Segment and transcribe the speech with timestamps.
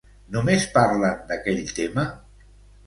[0.35, 2.09] Només parlen d'aquell tema?